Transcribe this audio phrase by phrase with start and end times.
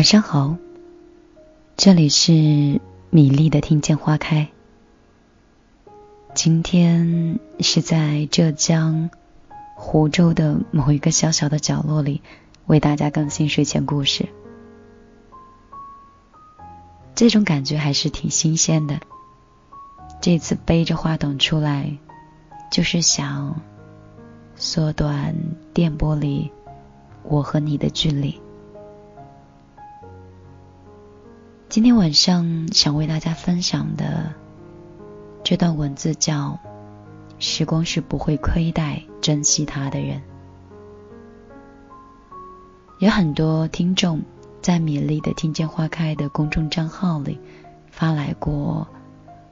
[0.00, 0.56] 晚上好，
[1.76, 2.32] 这里是
[3.10, 4.48] 米粒的听见花开。
[6.34, 9.10] 今天是在浙江
[9.76, 12.22] 湖州的某一个小小的角落里，
[12.64, 14.26] 为大家更新睡前故事。
[17.14, 18.98] 这种感觉还是挺新鲜的。
[20.22, 21.94] 这次背着话筒出来，
[22.72, 23.60] 就是想
[24.56, 25.36] 缩短
[25.74, 26.50] 电波里
[27.22, 28.40] 我和你的距离。
[31.70, 34.34] 今天晚上想为大家分享的
[35.44, 36.58] 这段文字叫
[37.38, 40.20] “时光是不会亏待珍惜它的人”。
[42.98, 44.20] 有很多听众
[44.60, 47.38] 在米粒的“听见花开”的公众账号里
[47.88, 48.88] 发来过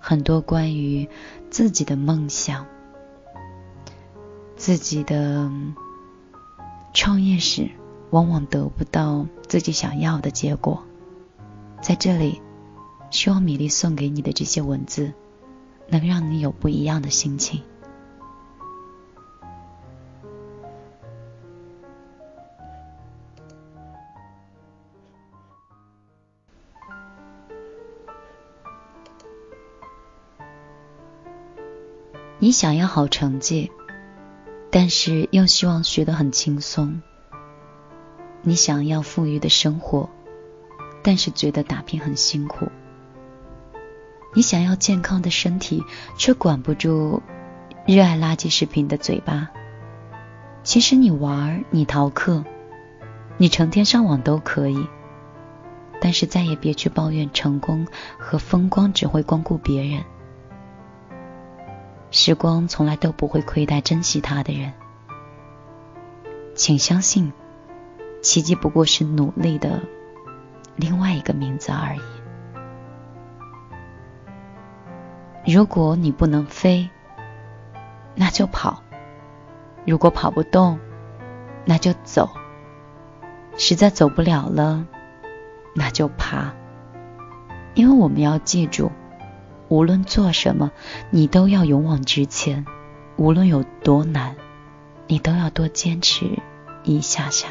[0.01, 1.09] 很多关于
[1.51, 2.67] 自己的梦想、
[4.57, 5.49] 自己的
[6.93, 7.71] 创业时
[8.11, 10.88] 往往得不到自己想要的结果。
[11.81, 12.43] 在这里，
[13.11, 15.13] 希望米粒送给你的这些文字，
[15.89, 17.63] 能让你有不一样的心情。
[32.41, 33.73] 你想要好成绩，
[34.71, 37.03] 但是又希望学得很轻松。
[38.43, 40.09] 你想要富裕的生活。
[41.09, 42.69] 但是觉得打拼很辛苦，
[44.35, 45.83] 你想要健康的身体，
[46.19, 47.23] 却管不住
[47.87, 49.49] 热爱垃圾食品的嘴巴。
[50.63, 52.45] 其实你玩，你逃课，
[53.39, 54.87] 你成天上网都可以，
[55.99, 57.87] 但是再也别去抱怨成功
[58.19, 60.05] 和风光只会光顾别人。
[62.11, 64.75] 时光从来都不会亏待珍惜它的人，
[66.55, 67.33] 请相信，
[68.21, 69.81] 奇迹不过是努力的。
[70.79, 72.01] 另外一个名字而已。
[75.53, 76.89] 如果你不能飞，
[78.15, 78.83] 那就跑；
[79.85, 80.79] 如果跑不动，
[81.65, 82.29] 那就走；
[83.57, 84.87] 实在走不了了，
[85.75, 86.55] 那就爬。
[87.75, 88.93] 因为我们要记住，
[89.69, 90.71] 无论做什么，
[91.11, 92.65] 你都要勇往直前；
[93.17, 94.37] 无论有多难，
[95.09, 96.39] 你都要多坚持
[96.85, 97.49] 一下下。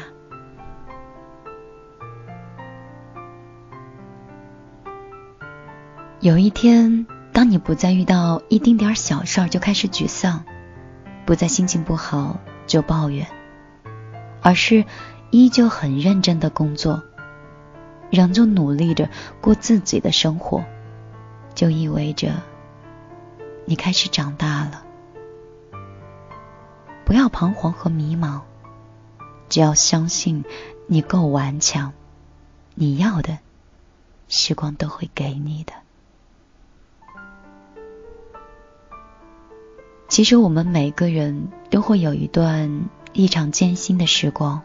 [6.20, 10.44] 有一天，当你不再遇到一丁点小事儿就开始沮丧，
[11.24, 13.24] 不再心情不好就抱怨，
[14.42, 14.84] 而是
[15.30, 17.04] 依旧很认真的工作，
[18.10, 19.08] 仍旧努力着
[19.40, 20.64] 过自己的生活，
[21.54, 22.32] 就意味着
[23.64, 24.82] 你开始长大了。
[27.04, 28.40] 不要彷徨和迷茫，
[29.48, 30.44] 只要相信
[30.88, 31.92] 你够顽强，
[32.74, 33.38] 你要的，
[34.28, 35.72] 时光都会给你的。
[40.08, 44.62] 其实我们每个人都会有一段异常艰辛的时光，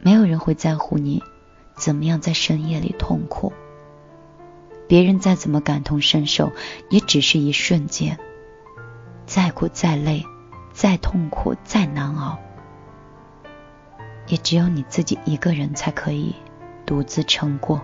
[0.00, 1.22] 没有人会在乎你
[1.76, 3.52] 怎么样在深夜里痛苦，
[4.88, 6.50] 别人再怎么感同身受，
[6.90, 8.18] 也只是一瞬间。
[9.26, 10.24] 再苦再累，
[10.72, 12.36] 再痛苦再难熬，
[14.26, 16.34] 也只有你自己一个人才可以
[16.84, 17.80] 独自撑过。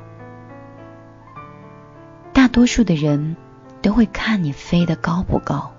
[2.32, 3.36] 大多数的人
[3.80, 5.72] 都会看你飞得高不高。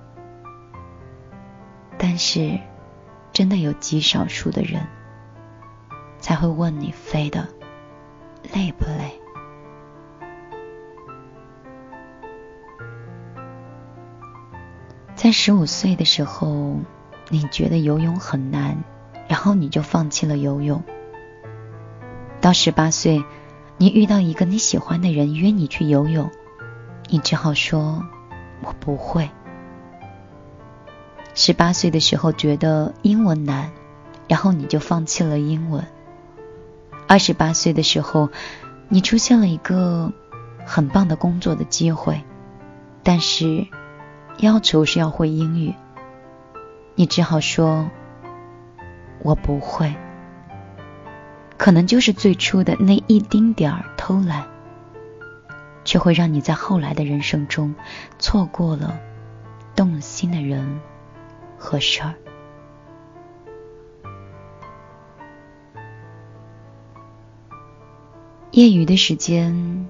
[2.05, 2.59] 但是，
[3.31, 4.85] 真的有极少数的人
[6.19, 7.47] 才会问你飞的
[8.53, 9.21] 累不累？
[15.15, 16.75] 在十五岁的时候，
[17.29, 18.83] 你觉得游泳很难，
[19.29, 20.83] 然后你就放弃了游泳。
[22.41, 23.23] 到十八岁，
[23.77, 26.29] 你遇到一个你喜欢的人约你去游泳，
[27.07, 28.03] 你只好说
[28.61, 29.29] ：“我不会。”
[31.35, 33.71] 十八岁的时候觉得英文难，
[34.27, 35.85] 然后你就放弃了英文。
[37.07, 38.29] 二十八岁的时候，
[38.87, 40.13] 你出现了一个
[40.65, 42.21] 很棒的工作的机会，
[43.01, 43.67] 但是
[44.37, 45.73] 要求是要会英语，
[46.95, 47.89] 你只好说
[49.23, 49.93] 我不会。
[51.57, 54.45] 可能就是最初的那一丁点儿偷懒，
[55.83, 57.73] 却会让你在后来的人生中
[58.19, 58.99] 错过了
[59.75, 60.79] 动心的人。
[61.63, 62.13] 和事儿。
[68.51, 69.87] 业余的时间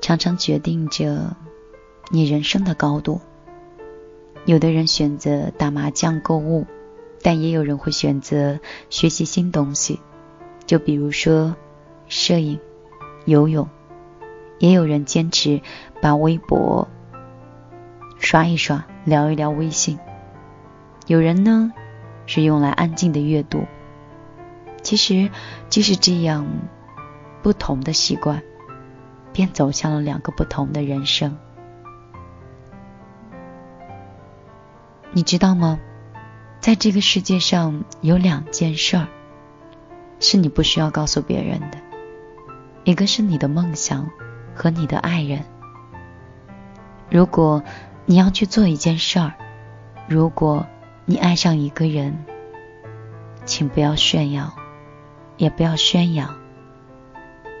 [0.00, 1.36] 常常决定着
[2.10, 3.20] 你人生的高度。
[4.44, 6.66] 有的人选择打麻将、购物，
[7.20, 8.60] 但也有人会选择
[8.90, 10.00] 学习新东西。
[10.66, 11.56] 就比如说，
[12.06, 12.60] 摄影、
[13.24, 13.68] 游泳，
[14.60, 15.60] 也有人坚持
[16.00, 16.88] 把微博
[18.18, 19.98] 刷一刷、聊一聊微信。
[21.12, 21.74] 有人呢
[22.24, 23.66] 是用来安静的阅读。
[24.80, 25.30] 其实，
[25.68, 26.46] 就是这样
[27.42, 28.42] 不同的习惯，
[29.30, 31.36] 便走向了两个不同的人生。
[35.12, 35.78] 你知道吗？
[36.60, 39.06] 在这个世界上有两件事儿，
[40.18, 41.76] 是你不需要告诉别人的，
[42.84, 44.08] 一个是你的梦想
[44.54, 45.44] 和你的爱人。
[47.10, 47.62] 如果
[48.06, 49.34] 你要去做一件事儿，
[50.08, 50.66] 如果
[51.04, 52.24] 你爱上一个人，
[53.44, 54.52] 请不要炫耀，
[55.36, 56.36] 也不要宣扬，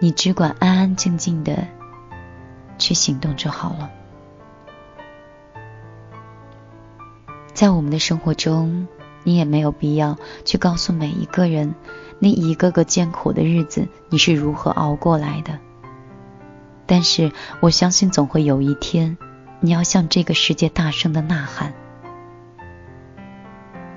[0.00, 1.66] 你只管安安静静的
[2.78, 3.90] 去行动就好了。
[7.52, 8.86] 在我们的生活中，
[9.24, 11.74] 你也没有必要去告诉每一个人，
[12.20, 15.58] 那一个个艰苦的日子你是如何熬过来的。
[16.86, 19.18] 但是我相信，总会有一天，
[19.60, 21.74] 你要向这个世界大声的呐喊：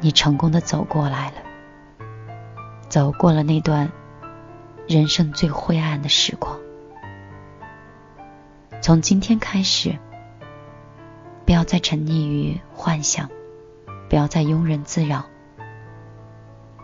[0.05, 1.37] 你成功的走过来了，
[2.89, 3.91] 走过了那段
[4.87, 6.59] 人生最灰暗的时光。
[8.83, 9.97] 从今天开始，
[11.43, 13.31] 不要再沉溺于幻想。
[14.07, 15.25] 不要再庸人自扰，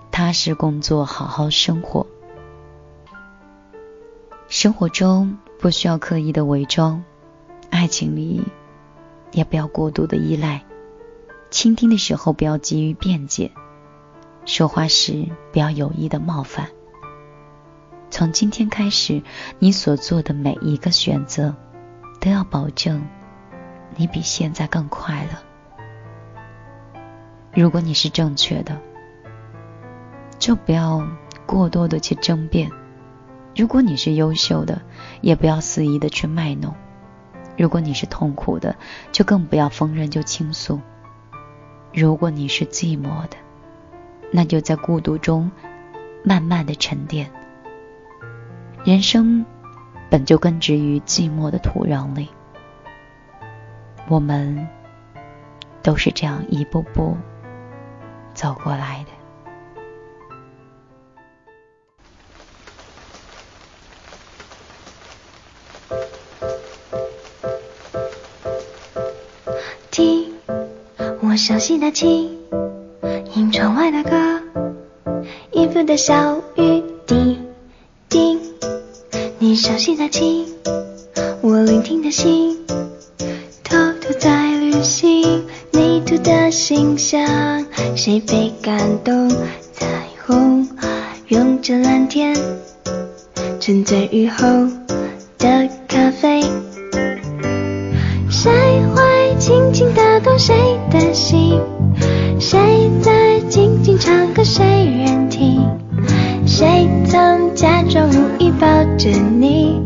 [0.10, 2.08] 踏实工作，好好生活。
[4.48, 7.04] 生活中不需要刻意的伪装，
[7.70, 8.42] 爱情里
[9.32, 10.64] 也不要过度的依赖。
[11.52, 13.52] 倾听的时候不要急于辩解，
[14.46, 16.70] 说话时不要有意的冒犯。
[18.10, 19.22] 从今天开始，
[19.60, 21.54] 你所做的每一个选择，
[22.22, 23.06] 都要保证
[23.98, 25.38] 你比现在更快乐。
[27.54, 28.80] 如果你是正确的，
[30.40, 31.06] 就不要
[31.46, 32.70] 过多的去争辩；
[33.54, 34.82] 如果你是优秀的，
[35.20, 36.72] 也不要肆意的去卖弄；
[37.58, 38.78] 如果你是痛苦的，
[39.12, 40.80] 就更不要逢人就倾诉；
[41.94, 43.38] 如果你是寂寞的，
[44.32, 45.52] 那就在孤独中
[46.24, 47.30] 慢慢的沉淀。
[48.84, 49.46] 人生
[50.10, 52.30] 本就根植于寂寞的土壤里，
[54.08, 54.68] 我们
[55.84, 57.18] 都是这样一步步。
[58.34, 59.21] 走过来的。
[71.32, 72.30] 我熟悉的琴，
[73.34, 74.42] 听窗外的歌，
[75.54, 77.40] 音符的小雨滴
[78.10, 78.38] 滴。
[79.40, 80.46] 你熟悉的琴，
[81.40, 82.51] 我聆听的心，
[104.92, 105.62] 人听？
[106.46, 108.68] 谁曾假装无意抱
[108.98, 109.82] 着你？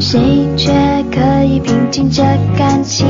[0.00, 0.72] 谁却
[1.12, 2.22] 可以平静这
[2.56, 3.06] 感情？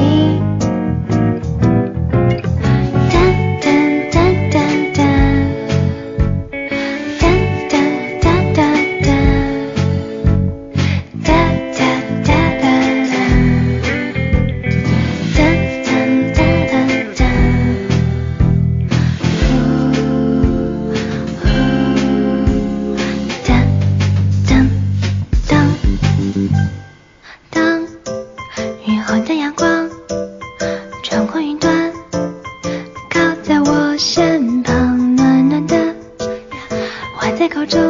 [37.41, 37.81] 在口中，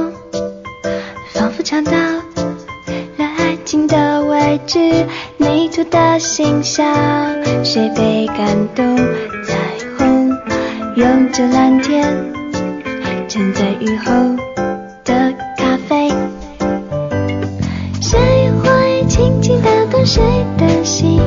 [1.33, 4.79] 仿佛尝到了爱情的位知，
[5.39, 6.87] 泥土的馨香。
[7.65, 8.97] 谁被感动？
[9.45, 9.57] 彩
[9.99, 10.31] 虹
[10.95, 12.01] 拥着蓝天，
[13.27, 14.13] 站在雨后
[15.05, 16.13] 的咖啡。
[18.01, 18.21] 谁
[18.63, 20.23] 会轻轻打动谁
[20.59, 21.21] 的心？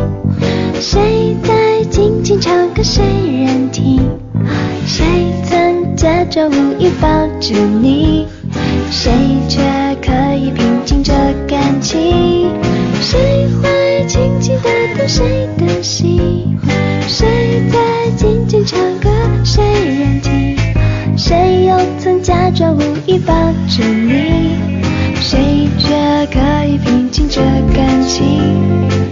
[0.80, 4.02] 谁在静静唱歌，谁人听？
[4.88, 5.06] 谁
[5.44, 6.88] 曾假装无意？
[7.44, 8.26] 着你？
[8.90, 9.12] 谁
[9.50, 9.60] 却
[10.02, 11.12] 可以平静这
[11.46, 12.50] 感情？
[13.02, 16.58] 谁会轻轻打动谁的心？
[17.06, 19.10] 谁在静静唱歌，
[19.44, 20.56] 谁人听？
[21.18, 23.34] 谁又曾假装无意抱
[23.68, 24.56] 着你？
[25.20, 25.90] 谁却
[26.32, 27.42] 可以平静这
[27.76, 29.03] 感情？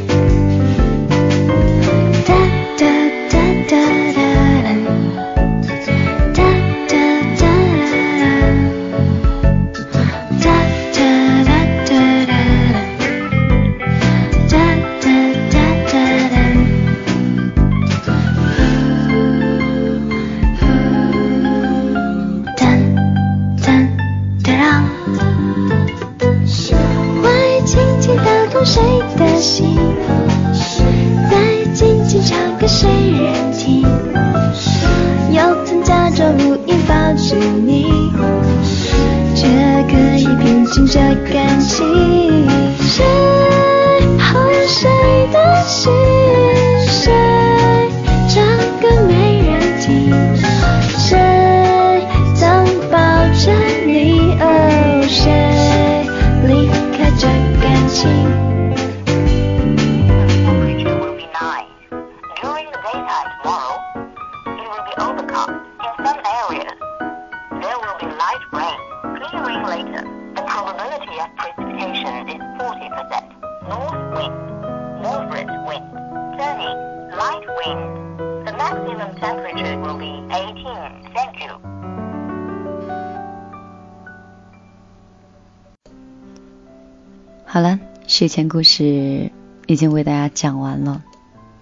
[87.53, 89.29] 好了，睡前故事
[89.67, 91.03] 已经为大家讲完了，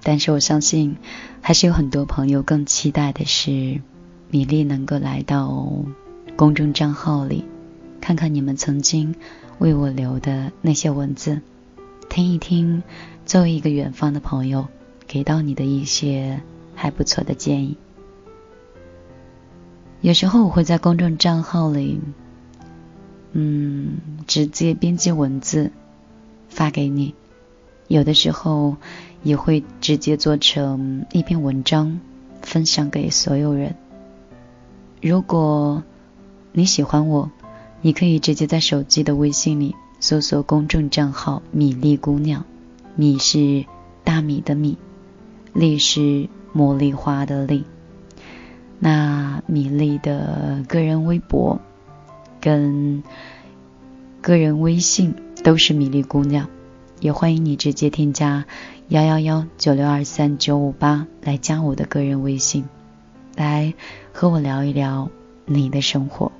[0.03, 0.98] 但是我相信
[1.41, 3.81] 还是有很多朋友更期待的是
[4.29, 5.67] 米粒能够来到
[6.36, 7.43] 公众账号里，
[8.01, 9.15] 看看你们曾经
[9.58, 11.41] 为我留的那些文字，
[12.08, 12.84] 听一听
[13.25, 14.67] 作为一个远方的朋友
[15.08, 16.39] 给到你的一些
[16.75, 17.75] 还不错的建议。
[20.01, 22.00] 有时候我会在公众账号里，
[23.31, 25.72] 嗯，直接编辑文字
[26.50, 27.15] 发给你，
[27.88, 28.75] 有的时候
[29.24, 32.00] 也会直接做成一篇文章
[32.41, 33.75] 分享给所有人。
[35.01, 35.84] 如果
[36.51, 37.32] 你喜欢我，
[37.82, 42.44] 你可以直接在手机的微信里搜索公众账号“米粒姑娘”，
[42.96, 43.65] 米是
[44.03, 44.77] 大米的米，
[45.53, 47.63] 粒是茉莉花的粒。
[48.79, 51.60] 那米粒的个人微博
[52.41, 53.03] 跟
[54.22, 55.15] 个人微信
[55.50, 56.48] 都是米粒姑娘，
[57.00, 58.46] 也欢迎你直接添加
[58.89, 62.65] 幺幺幺九六二三九五八来加我的个人微信，
[63.36, 63.74] 来
[64.13, 65.10] 和我聊一聊
[65.48, 66.32] 你的生活。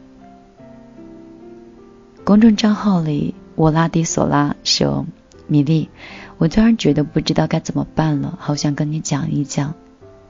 [2.24, 5.08] 公众账号里，我拉迪索拉说
[5.50, 5.90] ：“米粒，
[6.38, 9.74] 我突然觉得不知道该怎么办了，好想跟你讲一讲。”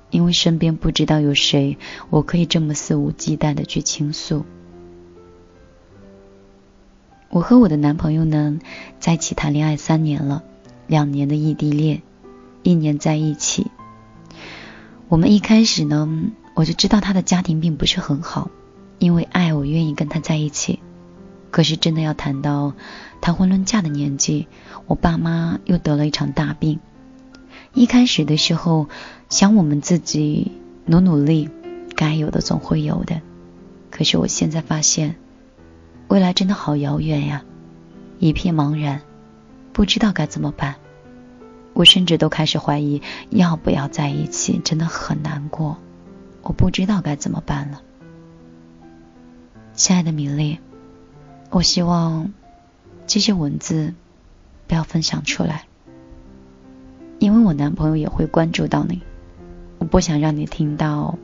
[0.10, 1.78] 因为身边不知道有谁，
[2.10, 4.46] 我可以这么肆无忌惮的去倾诉。
[7.32, 8.60] 我和我的男朋友呢，
[9.00, 10.44] 在一起谈恋爱三年了，
[10.88, 12.02] 两年的异地恋，
[12.64, 13.68] 一年在一起。
[15.10, 16.10] 我们一开始呢，
[16.56, 18.50] 我就知道他的家庭并不是很好，
[18.98, 20.80] 因为爱我愿意跟他在一起。
[21.52, 22.74] 可是真的要谈到
[23.22, 24.48] 谈婚论嫁的年纪，
[24.88, 26.80] 我爸妈又得了一场大病。
[27.76, 28.88] 一开始的时候，
[29.30, 30.52] 想我们自己
[30.86, 31.48] 努努力，
[31.96, 33.22] 该有的总会有的。
[33.92, 35.16] 可是我现在发现，
[36.10, 37.44] 未来真的好遥远呀，
[38.18, 39.02] 一片茫然，
[39.72, 40.76] 不知道该怎么办。
[41.74, 45.78] 我甚至都开始怀疑要不要在一起，真的很难过。
[46.42, 47.82] 我不知道该怎么办了。
[49.76, 50.58] 亲爱的米粒，
[51.52, 52.34] 我希望
[53.06, 53.94] 这些文字
[54.68, 55.66] 不要分享出来。
[57.20, 59.04] 因为我男朋友也会关注到你，
[59.78, 61.20] 我不想让你听到，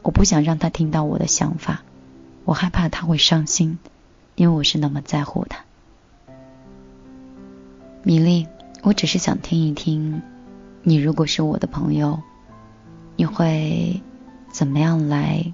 [0.00, 1.82] 我不想让他听到我的想法，
[2.44, 3.78] 我害怕他会伤心，
[4.34, 5.64] 因为我是那么在乎他。
[8.02, 8.46] 米粒，
[8.82, 10.22] 我只是想听一听，
[10.82, 12.20] 你如果是我的朋友，
[13.16, 14.02] 你会
[14.50, 15.52] 怎么样来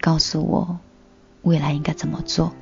[0.00, 0.78] 告诉我
[1.42, 2.52] 未来应该怎么做？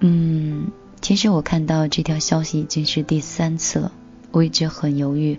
[0.00, 0.70] 嗯。
[1.00, 3.92] 其实我看到这条消息已经是第三次了，
[4.30, 5.38] 我一直很犹豫，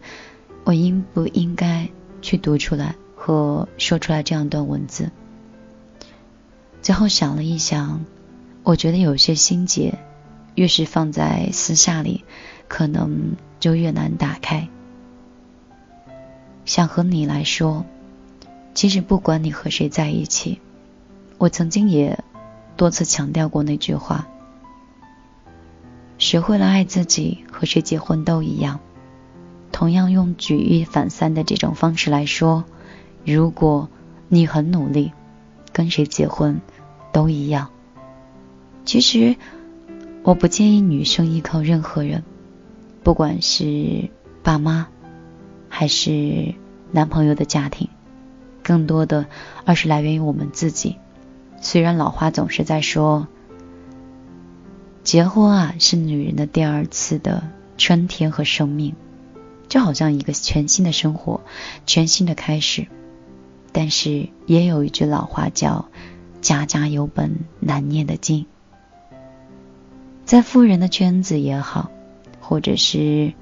[0.64, 1.90] 我应不应该
[2.22, 2.96] 去读出来
[3.26, 5.10] 和说出来这样一段文字。
[6.84, 8.06] 最后想了一想，
[8.62, 9.98] 我觉得有些心结，
[10.54, 12.24] 越是放在私下里，
[12.68, 14.70] 可能就越难打开。
[16.66, 17.84] 想和你来说，
[18.76, 20.62] 其实不管你和谁在一起，
[21.40, 22.24] 我曾经也
[22.78, 24.28] 多次强调过那句话。
[26.20, 28.80] 学会了爱自己，和谁结婚都一样。
[29.72, 32.64] 同样用举一反三的这种方式来说，
[33.26, 33.90] 如果
[34.30, 35.12] 你很努力，
[35.74, 36.62] 跟谁结婚
[37.12, 37.70] 都一样。
[38.86, 39.36] 其实
[40.24, 42.24] 我不建议女生依靠任何人，
[43.04, 44.10] 不管是
[44.44, 44.88] 爸妈，
[45.68, 46.54] 还是
[46.92, 47.90] 男朋友的家庭，
[48.64, 49.26] 更多的
[49.66, 50.98] 而是来源于我们自己。
[51.62, 53.28] 虽然老话总是在说。
[55.04, 58.96] 结婚啊，是女人的第二次的春天和生命，
[59.68, 61.42] 就好像一个全新的生活，
[61.86, 62.88] 全新的开始。
[63.78, 65.90] 但是也有一句老话叫
[66.40, 68.46] “家家有本难念的经”。
[70.24, 71.92] 在富人的圈子也好，
[72.40, 73.34] 或者是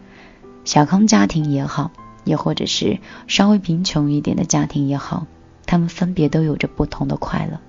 [0.66, 1.92] 小康家庭也好，
[2.24, 5.28] 也或者是稍微贫穷一点的家庭也好，
[5.68, 7.60] 他们分别都有着不同的快乐，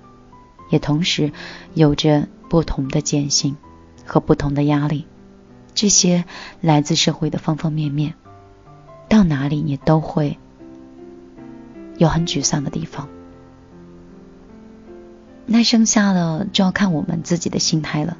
[0.71, 1.31] 也同时
[1.75, 3.57] 有着不同的艰辛
[4.07, 5.05] 和不同的压力。
[5.75, 6.25] 这些
[6.61, 8.15] 来自社会的方方面面，
[9.07, 10.39] 到哪里你都会
[11.97, 13.07] 有很沮丧的地方。
[15.45, 18.17] 那剩下的就要看我们自己的心态了。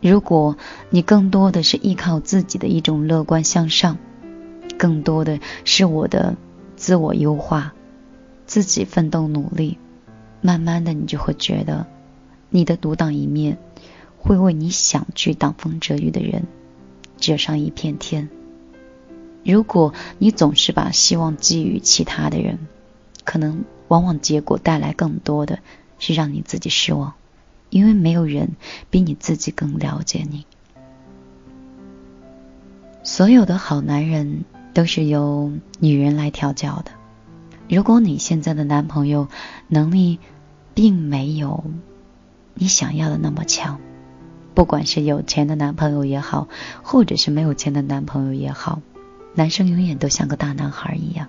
[0.00, 0.56] 如果
[0.90, 3.98] 你更多的是依靠自己的一种乐观向上，
[4.78, 6.36] 更多的是我的
[6.76, 7.74] 自我优化，
[8.46, 9.78] 自己奋斗努力，
[10.42, 11.86] 慢慢的你就会觉得
[12.50, 13.58] 你的独当一面
[14.18, 16.44] 会为你想去挡风遮雨的人
[17.18, 18.28] 遮上一片天。
[19.46, 22.58] 如果你总是把希望寄予其他的人，
[23.24, 23.64] 可能。
[23.88, 25.60] 往往结果带来更多的
[26.00, 27.14] 是让你自己失望，
[27.70, 28.56] 因为没有人
[28.90, 30.44] 比你自己更了解你。
[33.04, 36.90] 所有的好男人都是由女人来调教的。
[37.68, 39.28] 如果你现在的男朋友
[39.68, 40.18] 能力
[40.74, 41.62] 并没有
[42.54, 43.78] 你想要的那么强，
[44.52, 46.48] 不管是有钱的男朋友也好，
[46.82, 48.82] 或者是没有钱的男朋友也好，
[49.36, 51.28] 男生永远都像个大男孩一样。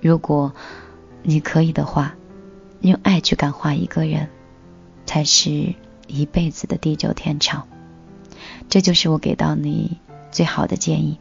[0.00, 0.52] 如果
[1.22, 2.16] 你可以的话，
[2.80, 4.28] 用爱去感化一个人，
[5.06, 5.74] 才是
[6.08, 7.68] 一辈子的地久天长。
[8.68, 9.98] 这就是我给到你
[10.32, 11.18] 最好的建议。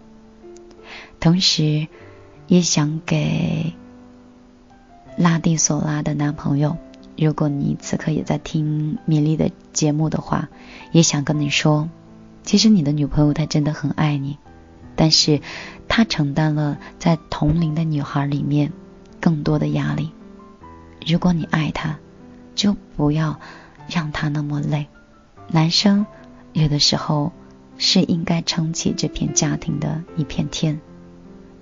[1.19, 1.87] 同时，
[2.47, 3.73] 也想给
[5.15, 6.77] 拉蒂索拉的男朋友，
[7.17, 10.49] 如果你此刻也在听米粒的节目的话，
[10.91, 11.87] 也想跟你说，
[12.43, 14.39] 其实你的女朋友她真的很爱你，
[14.99, 15.39] 但是
[15.87, 18.73] 她承担了在同龄的女孩里面。
[19.21, 20.11] 更多的压力。
[21.05, 21.99] 如果你爱他，
[22.55, 23.37] 就不要
[23.89, 24.87] 让他那么累。
[25.49, 26.05] 男生
[26.53, 27.33] 有的时候
[27.77, 30.79] 是应该撑起这片家庭的一片天。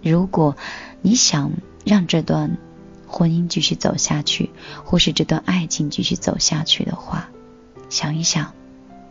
[0.04, 0.56] 如果
[1.02, 1.52] 你想
[1.84, 2.60] 让这段
[3.08, 4.52] 婚姻继续走下去，
[4.86, 7.30] 或是这段爱情继续走下去的话，
[7.90, 8.54] 想一想，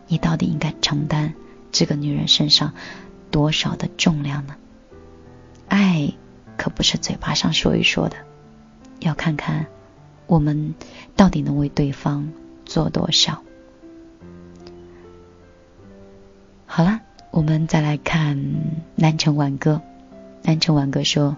[0.06, 1.34] 你到底应该承担
[1.72, 2.74] 这个女人身上
[3.36, 4.56] 多少的重量呢？
[5.68, 6.10] 爱
[6.56, 8.16] 可不是嘴巴上说一说的。
[9.00, 9.66] 要看看
[10.26, 10.74] 我们
[11.16, 12.32] 到底能为对方
[12.64, 13.42] 做多少。
[16.64, 18.42] 好了，我们再来看
[18.94, 19.82] 南城晚歌。
[20.42, 21.36] 南城晚歌说：“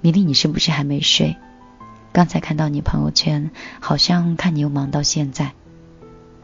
[0.00, 1.36] 米粒，你是不是还没睡？
[2.12, 5.50] 刚才看到你朋友圈，好像看你又忙到现在。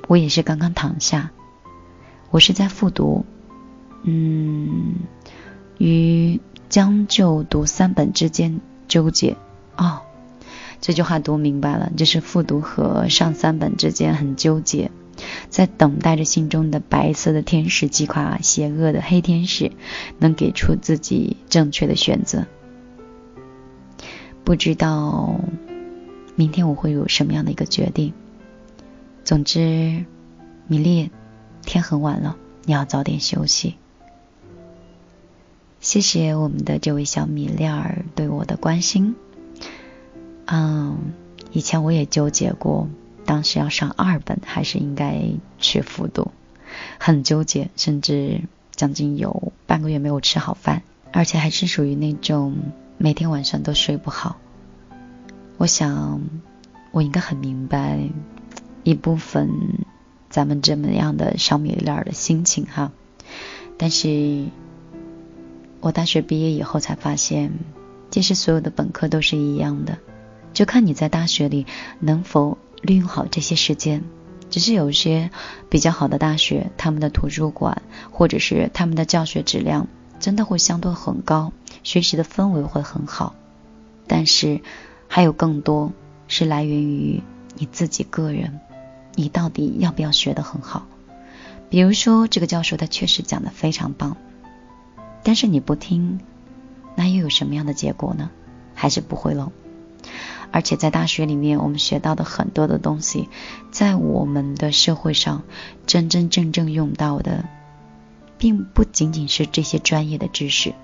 [0.08, 1.30] 我也是刚刚躺下，
[2.32, 3.24] 我是在复读，
[4.06, 4.94] 嗯，
[5.78, 9.36] 于将就读三本之间纠结。
[9.76, 10.00] 哦。”
[10.78, 14.90] 这句话读明白了，就是复读和上三本之间很纠结，
[15.48, 19.72] 在等待着心中的白色的天使击垮邪恶的黑天使，
[20.18, 22.46] 能给出自己正确的选择。
[24.44, 25.40] 不知道
[26.36, 28.12] 明天我会有什么样的一个决定。
[29.24, 30.04] 总之，
[30.68, 31.10] 米粒，
[31.62, 33.76] 天很晚了，你要早点休息。
[35.86, 39.14] 谢谢我们的这位小米粒儿对我的关心。
[40.46, 41.12] 嗯，
[41.52, 42.88] 以前我也纠结过，
[43.24, 45.22] 当时要上二本还是应该
[45.60, 46.32] 去复读，
[46.98, 48.40] 很纠结，甚至
[48.74, 52.56] 将近有半个月没有吃好饭，而且还是属于那种
[52.98, 54.38] 每天晚上都睡不好。
[55.56, 56.20] 我想，
[56.90, 58.00] 我应该很明白
[58.82, 59.48] 一部分
[60.30, 62.90] 咱们这么样的小米粒儿的心情哈。
[63.78, 64.46] 但是，
[65.86, 67.52] 我大学毕业以后才发现，
[68.10, 69.98] 其实所有的本科都是一样的。
[70.52, 71.64] 就看你在大学里
[72.00, 74.02] 能否利用好这些时间。
[74.50, 75.30] 只是有些
[75.70, 79.86] 比较好的大学，他们的图书馆或者是他们的教学质量
[80.18, 81.52] 真的会相对很高，
[81.84, 83.36] 学习的氛围会很好。
[84.08, 84.60] 但是
[85.06, 85.92] 还有更多
[86.26, 87.22] 是来源于
[87.54, 88.58] 你自己个人，
[89.14, 90.88] 你到底要不要学得很好？
[91.70, 94.16] 比如说这个教授他确实讲的非常棒，
[95.26, 96.20] 但是你不听，
[96.94, 98.30] 那又有什么样的结果呢？
[98.74, 99.50] 还是不会喽。
[100.52, 103.28] 而且在大学里面，我们学到的很多的东西，
[103.72, 105.42] 在我们的社会上
[105.84, 107.44] 真真正正用到的，
[108.38, 110.74] 并不仅仅是这些专业的知识，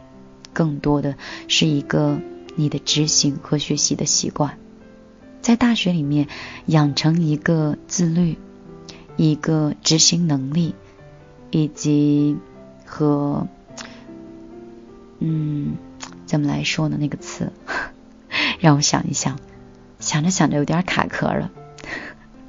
[0.52, 1.14] 更多的
[1.46, 2.18] 是一个
[2.57, 4.59] 你的执行和学习的习惯。
[5.40, 6.26] 在大学里面
[6.66, 8.38] 养成一个自律、
[9.16, 10.74] 一个执行能力，
[11.52, 12.37] 以及
[12.85, 13.46] 和
[15.24, 15.76] 嗯，
[16.26, 16.96] 怎么来说呢？
[16.98, 17.52] 那个词，
[18.58, 19.38] 让我想一想。
[20.00, 21.52] 想着想着有点卡壳了，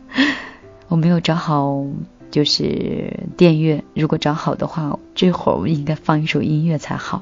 [0.90, 1.86] 我没有找好
[2.32, 7.22] 就是电乐，如果找好的话，这会儿我应该放一首音乐才好。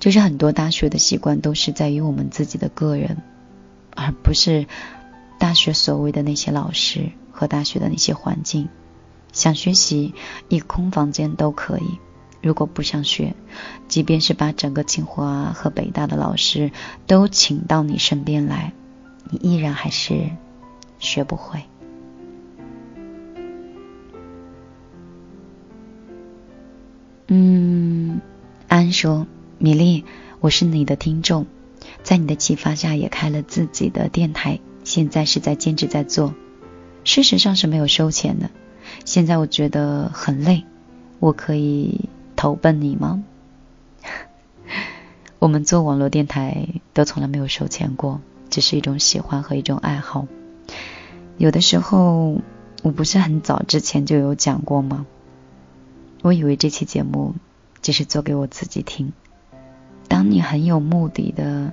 [0.00, 3.18] 就是很多大学的习惯都是在于我们自己的个人，
[3.94, 4.66] 而不是
[5.38, 8.68] 大学所谓的那些老师和大学的那些环境。
[9.32, 10.12] 想学习，
[10.48, 12.00] 一空房间都可以；
[12.44, 13.34] 如果不想学，
[13.88, 16.72] 即便是把整个清华和北大的老师
[17.06, 18.74] 都请到你身边来，
[19.30, 20.28] 你依然还是
[20.98, 21.62] 学不会。
[27.28, 28.20] 嗯，
[28.68, 29.26] 安说。
[29.56, 30.04] 米粒，
[30.40, 31.46] 我是你的听众，
[32.02, 36.34] 在你的启发下也开了自己的电台，现在是在兼职在做，
[37.04, 38.50] 事实上是没有收钱的。
[39.06, 40.64] 现在我觉得很累，
[41.20, 42.10] 我可以
[42.44, 43.24] 投奔你吗？
[45.40, 50.26] 我们做网络电台都从来没有收钱过，只是一种喜欢和一种爱好。
[51.38, 52.42] 有的时候
[52.82, 55.06] 我不是很早之前就有讲过吗？
[56.20, 57.34] 我以为这期节目
[57.80, 59.14] 只是做给我自己听。
[60.06, 61.72] 当你很有目的的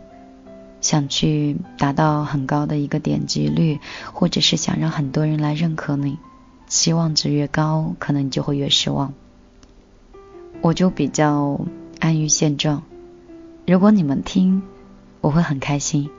[0.80, 3.82] 想去达到很高的一个点击率，
[4.14, 6.18] 或者是想让很多人来认可你，
[6.70, 9.14] 期望值越高，可能你就会越失望。
[10.62, 11.60] 我就比较
[12.00, 12.84] 安于现状。
[13.66, 14.62] 如果你们听，
[15.20, 16.10] 我会很开心；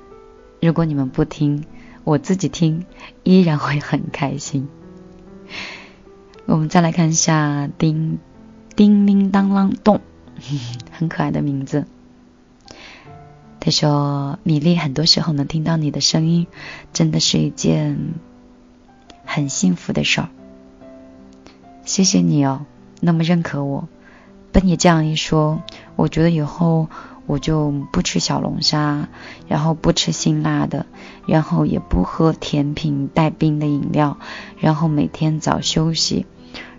[0.60, 1.64] 如果你们不听，
[2.04, 2.84] 我自己听
[3.22, 4.68] 依然会很开心。
[6.46, 8.18] 我们再来看一下，叮
[8.74, 10.00] 叮叮当啷咚，
[10.90, 11.86] 很可爱的名字。
[13.60, 16.48] 他说：“米粒，很多时候能听到你的声音，
[16.92, 18.14] 真的是一件
[19.24, 20.28] 很幸福的事儿。
[21.84, 22.66] 谢谢你哦，
[23.00, 23.88] 那么认可我。
[24.52, 25.62] 被你这样一说，
[25.96, 26.88] 我觉得以后
[27.26, 29.08] 我就不吃小龙虾，
[29.48, 30.86] 然后不吃辛辣的，
[31.26, 34.18] 然后也不喝甜品带冰的饮料，
[34.60, 36.26] 然后每天早休息，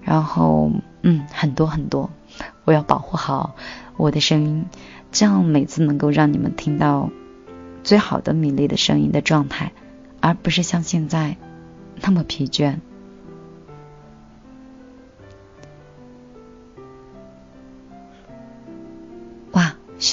[0.02, 2.12] 然后嗯，很多很多，
[2.64, 3.56] 我要保护好
[3.98, 4.66] 我的声音。”
[5.12, 7.12] 这样每次能够让你们听到
[7.84, 9.72] 最好的米粒的声音的状态，
[10.22, 11.38] 而不是像现在
[12.02, 12.78] 那么疲倦。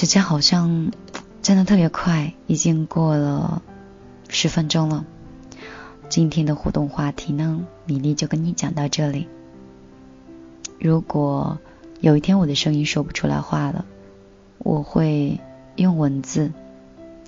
[0.01, 0.91] 时间好像
[1.43, 3.61] 真的特别快，已经过了
[4.29, 5.05] 十分钟了。
[6.09, 9.27] 今天的互动话题呢，米粒就跟你讲到这里。
[10.79, 11.59] 如果
[11.99, 13.85] 有一天我的声音说不出来话了，
[14.57, 15.39] 我会
[15.75, 16.51] 用文字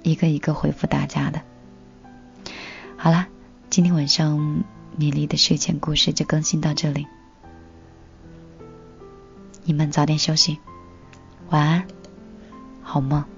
[0.01, 1.43] 一个一个回复大家的。
[2.97, 3.27] 好啦，
[3.69, 4.63] 今天晚上
[4.95, 7.05] 米粒的睡前故事就更新到这里，
[9.63, 10.57] 你们早点休息，
[11.51, 11.87] 晚安，
[12.83, 13.32] 好梦。